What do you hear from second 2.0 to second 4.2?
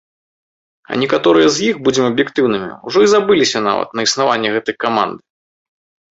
аб'ектыўнымі, ужо і забыліся, нават, на